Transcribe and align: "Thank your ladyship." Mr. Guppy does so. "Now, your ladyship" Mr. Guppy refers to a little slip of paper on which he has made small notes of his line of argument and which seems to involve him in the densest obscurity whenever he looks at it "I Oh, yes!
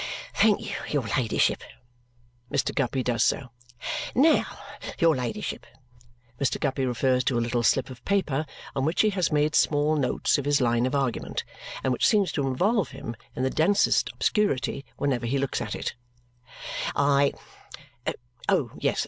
"Thank 0.33 0.91
your 0.91 1.03
ladyship." 1.15 1.63
Mr. 2.51 2.73
Guppy 2.73 3.03
does 3.03 3.23
so. 3.23 3.51
"Now, 4.15 4.47
your 4.97 5.15
ladyship" 5.15 5.67
Mr. 6.39 6.59
Guppy 6.59 6.87
refers 6.87 7.23
to 7.25 7.37
a 7.37 7.39
little 7.39 7.61
slip 7.61 7.91
of 7.91 8.03
paper 8.03 8.47
on 8.75 8.83
which 8.83 9.01
he 9.01 9.11
has 9.11 9.31
made 9.31 9.53
small 9.53 9.95
notes 9.95 10.39
of 10.39 10.45
his 10.45 10.59
line 10.59 10.87
of 10.87 10.95
argument 10.95 11.43
and 11.83 11.93
which 11.93 12.07
seems 12.07 12.31
to 12.31 12.47
involve 12.47 12.89
him 12.89 13.15
in 13.35 13.43
the 13.43 13.51
densest 13.51 14.09
obscurity 14.11 14.85
whenever 14.97 15.27
he 15.27 15.37
looks 15.37 15.61
at 15.61 15.75
it 15.75 15.93
"I 16.95 17.33
Oh, 18.49 18.71
yes! 18.79 18.99